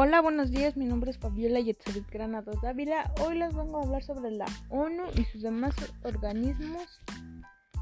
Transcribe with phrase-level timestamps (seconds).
[0.00, 0.76] Hola, buenos días.
[0.76, 3.12] Mi nombre es Fabiola Yetzarit Granados Dávila.
[3.20, 5.74] Hoy les vengo a hablar sobre la ONU y sus demás
[6.04, 7.00] organismos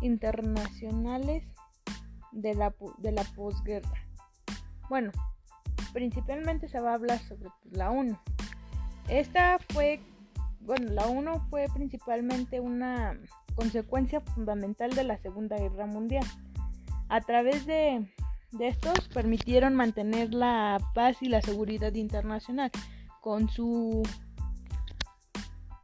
[0.01, 1.45] internacionales
[2.33, 3.93] de la, de la posguerra.
[4.89, 5.13] Bueno,
[5.93, 8.19] principalmente se va a hablar sobre la ONU.
[9.09, 10.01] Esta fue,
[10.61, 13.21] bueno, la ONU fue principalmente una
[13.57, 16.25] consecuencia fundamental de la Segunda Guerra Mundial.
[17.11, 18.11] A través de
[18.53, 22.71] de estos permitieron mantener la paz y la seguridad internacional
[23.21, 24.03] con su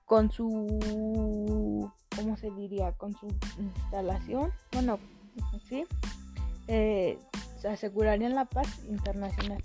[0.05, 2.93] con su ¿cómo se diría?
[2.93, 4.99] con su instalación bueno
[5.69, 5.85] sí
[6.69, 7.19] eh,
[7.59, 9.63] se asegurarían la paz internacional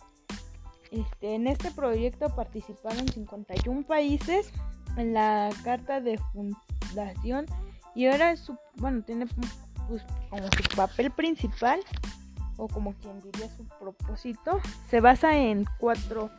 [0.92, 4.52] este, en este proyecto participaron 51 países
[4.95, 7.45] en la carta de fundación
[7.94, 9.26] y ahora su bueno tiene
[9.88, 11.80] pues, como su papel principal
[12.57, 16.30] o como quien diría su propósito, se basa en cuatro,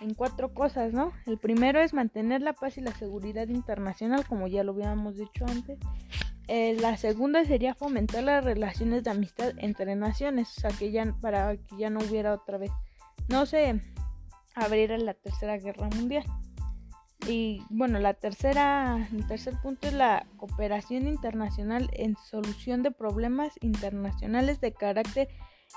[0.00, 1.12] en cuatro cosas, ¿no?
[1.26, 5.44] El primero es mantener la paz y la seguridad internacional, como ya lo habíamos dicho
[5.46, 5.78] antes.
[6.46, 11.14] Eh, la segunda sería fomentar las relaciones de amistad entre naciones, o sea, que ya,
[11.20, 12.70] para que ya no hubiera otra vez,
[13.28, 13.82] no se
[14.54, 16.24] abriera la tercera guerra mundial.
[17.26, 23.52] Y bueno, la tercera, el tercer punto es la cooperación internacional en solución de problemas
[23.60, 25.28] internacionales de carácter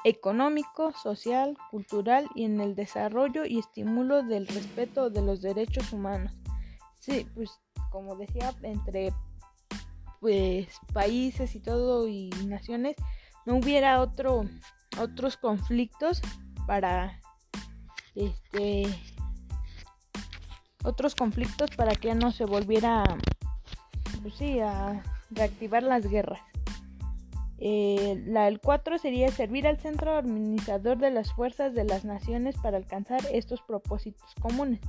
[0.04, 6.40] económico, social, cultural y en el desarrollo y estímulo del respeto de los derechos humanos.
[7.00, 9.14] Sí, pues como decía, entre
[10.20, 12.96] pues países y todo y naciones
[13.46, 14.46] no hubiera otro
[15.00, 16.22] otros conflictos
[16.68, 17.20] para
[18.14, 18.84] este
[20.84, 23.04] otros conflictos para que no se volviera
[24.22, 25.02] pues a
[25.32, 26.42] reactivar las guerras.
[27.64, 32.56] Eh, la, el 4 sería servir al centro administrador de las fuerzas de las naciones
[32.62, 34.80] para alcanzar estos propósitos comunes.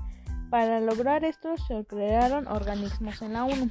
[0.51, 3.71] Para lograr esto se crearon organismos en la ONU.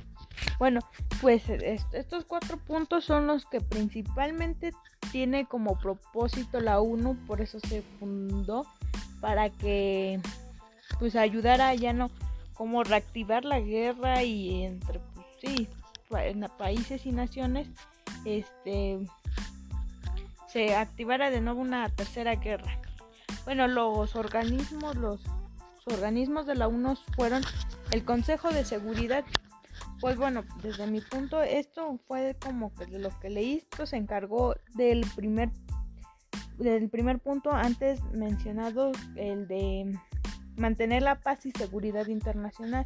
[0.60, 0.82] Bueno,
[1.20, 4.72] pues estos cuatro puntos son los que principalmente
[5.12, 8.66] tiene como propósito la ONU, por eso se fundó
[9.20, 10.20] para que
[11.00, 12.10] pues ayudara ya no
[12.54, 15.68] como reactivar la guerra y entre pues, sí,
[16.58, 17.68] países y naciones
[18.26, 19.00] este
[20.48, 22.78] se activara de nuevo una tercera guerra.
[23.46, 25.22] Bueno, los organismos, los
[25.86, 27.42] organismos de la ONU fueron
[27.92, 29.24] el Consejo de Seguridad.
[30.02, 33.96] Pues bueno, desde mi punto, esto fue como que de lo que leí, esto se
[33.96, 35.50] encargó del primer
[36.58, 39.98] del primer punto antes mencionado, el de
[40.62, 42.84] mantener la paz y seguridad internacional.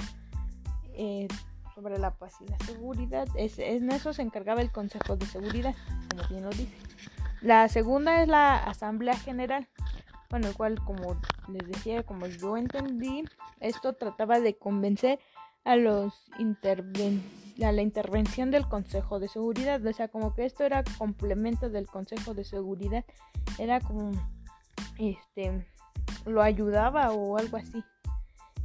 [0.93, 1.27] Eh,
[1.75, 3.27] sobre la paz y la seguridad.
[3.35, 5.75] Es, en eso se encargaba el Consejo de Seguridad,
[6.09, 6.73] como bien lo dice.
[7.41, 9.67] La segunda es la Asamblea General,
[10.29, 11.17] bueno, el cual, como
[11.49, 13.25] les decía, como yo entendí,
[13.59, 15.19] esto trataba de convencer
[15.65, 16.13] a los
[17.63, 21.87] a la intervención del Consejo de Seguridad, o sea, como que esto era complemento del
[21.87, 23.05] Consejo de Seguridad,
[23.59, 24.11] era como
[24.97, 25.65] este
[26.25, 27.83] lo ayudaba o algo así.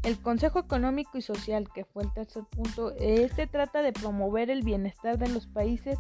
[0.02, 4.62] El Consejo Económico y Social, que fue el tercer punto, este trata de promover el
[4.62, 5.98] bienestar de los países.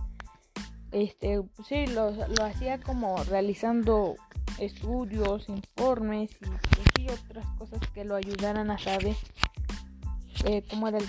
[0.90, 2.12] Este, sí, lo,
[2.42, 4.16] hacía como realizando
[4.58, 6.30] estudios, informes
[6.98, 9.16] y, otras cosas que lo ayudaran a saber
[10.44, 11.08] eh, cómo era el,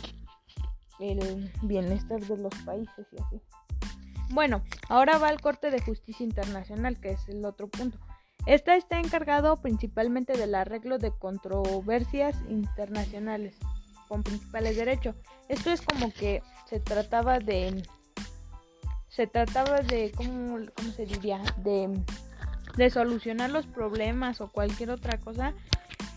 [1.00, 3.42] el bienestar de los países y así.
[4.32, 7.98] Bueno, ahora va el Corte de Justicia Internacional, que es el otro punto.
[8.46, 13.56] Esta está encargado principalmente del arreglo de controversias internacionales
[14.08, 15.16] con principales derechos.
[15.48, 17.84] Esto es como que se trataba de
[19.10, 21.90] se trataba de cómo, cómo se diría de,
[22.78, 25.54] de solucionar los problemas o cualquier otra cosa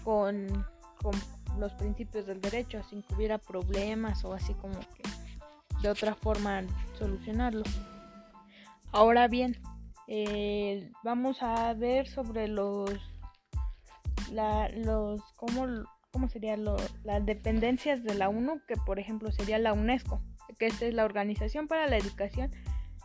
[0.04, 0.46] con,
[1.02, 1.12] con
[1.58, 5.02] los principios del derecho, sin que hubiera problemas o así como que
[5.82, 6.62] de otra forma
[6.96, 7.64] solucionarlo.
[8.93, 9.60] Ahora bien,
[10.08, 12.90] eh, vamos a ver sobre los
[14.32, 15.66] la, los cómo,
[16.10, 20.20] cómo sería las dependencias de la ONU que por ejemplo sería la UNESCO
[20.58, 22.50] que esta es la organización para la educación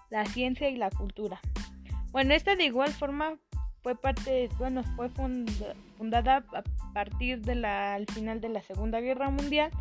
[0.10, 1.40] la ciencia y la cultura.
[2.12, 3.38] Bueno esta de igual forma
[3.82, 5.10] fue parte bueno fue
[5.98, 6.64] fundada a
[6.94, 9.72] partir de la al final de la segunda guerra mundial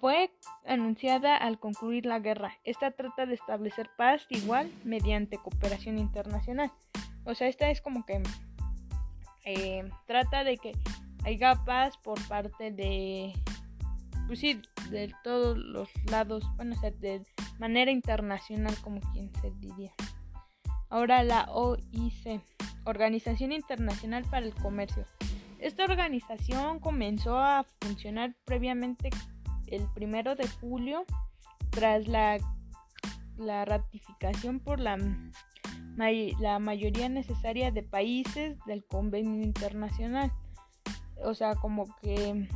[0.00, 0.32] fue
[0.66, 2.58] anunciada al concluir la guerra.
[2.64, 6.72] Esta trata de establecer paz igual mediante cooperación internacional.
[7.24, 8.22] O sea, esta es como que
[9.44, 10.72] eh, trata de que
[11.24, 13.32] haya paz por parte de,
[14.26, 17.22] pues sí, de todos los lados, bueno, o sea, de
[17.58, 19.92] manera internacional, como quien se diría.
[20.90, 22.42] Ahora la OIC,
[22.84, 25.06] Organización Internacional para el Comercio.
[25.58, 29.10] Esta organización comenzó a funcionar previamente
[29.72, 31.04] el primero de julio
[31.70, 32.38] tras la,
[33.36, 34.98] la ratificación por la,
[36.40, 40.32] la mayoría necesaria de países del convenio internacional.
[41.24, 42.48] O sea, como que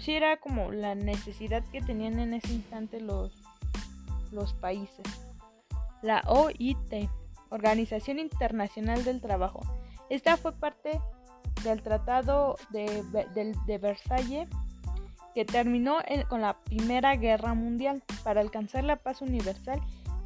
[0.00, 3.32] sí era como la necesidad que tenían en ese instante los,
[4.32, 5.04] los países.
[6.02, 7.08] La OIT,
[7.50, 9.60] Organización Internacional del Trabajo.
[10.10, 11.00] Esta fue parte
[11.64, 13.02] del Tratado de,
[13.66, 14.48] de, Versalles
[15.38, 15.98] que terminó
[16.28, 19.80] con la Primera Guerra Mundial para alcanzar la paz universal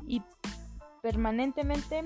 [0.07, 0.23] y
[1.03, 2.03] permanentemente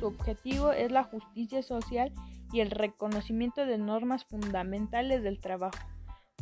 [0.00, 2.12] su objetivo es la justicia social
[2.52, 5.78] y el reconocimiento de normas fundamentales del trabajo.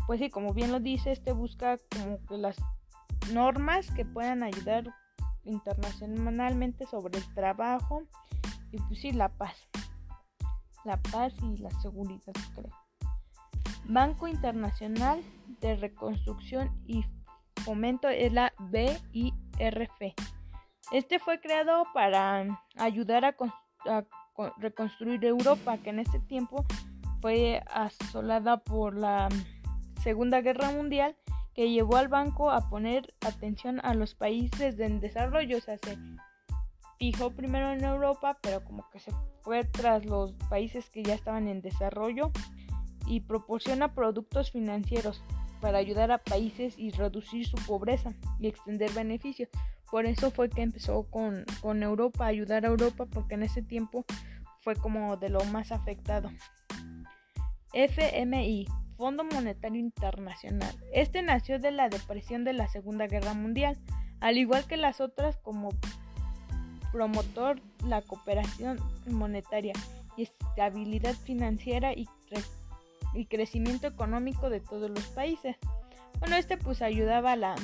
[0.07, 2.57] Pues sí, como bien lo dice, este busca como que las
[3.35, 4.95] normas que puedan ayudar
[5.45, 8.05] internacionalmente sobre el trabajo
[8.73, 9.69] y pues sí, la paz.
[10.83, 12.86] La paz y la seguridad, creo.
[13.89, 15.23] Banco Internacional
[15.61, 17.05] de Reconstrucción y
[17.65, 20.15] Fomento es la BIRF.
[20.93, 23.37] Este fue creado para ayudar a,
[24.59, 26.65] reconstruir Europa, que en este tiempo
[27.21, 29.29] fue asolada por la
[30.03, 31.17] Segunda Guerra Mundial,
[31.55, 35.59] que llevó al banco a poner atención a los países en desarrollo.
[35.59, 35.97] O sea, se
[36.99, 39.13] fijó primero en Europa, pero como que se
[39.43, 42.31] fue tras los países que ya estaban en desarrollo
[43.07, 45.23] y proporciona productos financieros
[45.61, 49.49] para ayudar a países y reducir su pobreza y extender beneficios.
[49.91, 54.05] Por eso fue que empezó con, con Europa, ayudar a Europa, porque en ese tiempo
[54.61, 56.31] fue como de lo más afectado.
[57.73, 58.67] FMI,
[58.97, 60.75] Fondo Monetario Internacional.
[60.93, 63.79] Este nació de la depresión de la Segunda Guerra Mundial,
[64.21, 65.71] al igual que las otras como
[66.91, 69.75] promotor la cooperación monetaria
[70.17, 72.09] y estabilidad financiera y
[73.17, 75.57] y crecimiento económico de todos los países.
[76.21, 77.55] Bueno, este pues ayudaba a, la,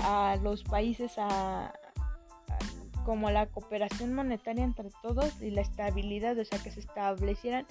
[0.00, 1.72] a los países a,
[3.04, 7.66] como la cooperación monetaria entre todos y la estabilidad, o sea, que se establecieran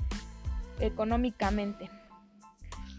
[0.80, 1.90] económicamente.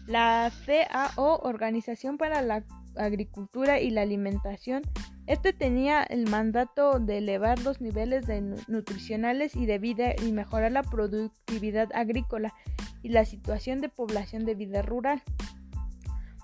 [0.07, 2.63] La CAO, Organización para la
[2.95, 4.83] Agricultura y la Alimentación,
[5.27, 10.71] este tenía el mandato de elevar los niveles de nutricionales y de vida y mejorar
[10.71, 12.53] la productividad agrícola
[13.01, 15.21] y la situación de población de vida rural.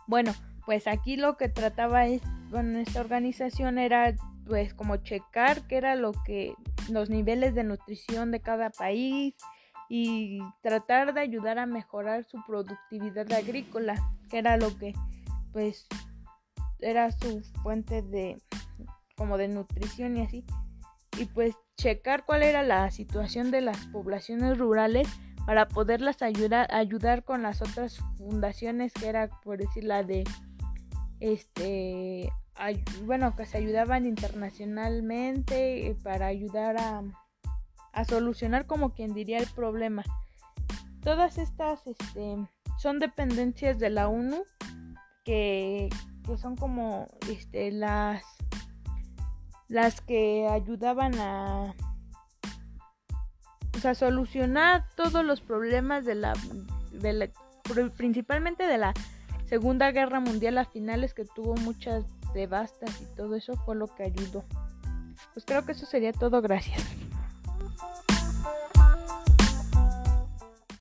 [0.08, 0.34] Bueno,
[0.66, 2.22] pues aquí lo que trataba es,
[2.78, 4.16] esta organización era
[4.46, 6.54] pues como checar qué era lo que
[6.90, 9.36] los niveles de nutrición de cada país
[9.90, 13.96] y tratar de ayudar a mejorar su productividad agrícola,
[14.30, 14.94] que era lo que
[15.52, 15.88] pues
[16.80, 18.38] era su fuente de
[19.16, 20.46] como de nutrición y así
[21.18, 25.08] y pues checar cuál era la situación de las poblaciones rurales
[25.46, 30.24] para poderlas ayudar, ayudar con las otras fundaciones que era por decir la de
[31.20, 32.32] este
[33.04, 37.04] bueno que se ayudaban internacionalmente eh, para ayudar a,
[37.92, 40.04] a solucionar como quien diría el problema.
[41.02, 42.38] Todas estas este,
[42.78, 44.44] son dependencias de la ONU
[45.24, 45.90] que,
[46.26, 48.24] que son como este, las
[49.68, 51.76] las que ayudaban a
[53.94, 56.34] solucionar todos los problemas de la,
[57.98, 58.94] principalmente de la
[59.46, 64.04] Segunda Guerra Mundial a finales que tuvo muchas devastas y todo eso fue lo que
[64.04, 64.44] ayudó.
[65.34, 66.84] Pues creo que eso sería todo, gracias.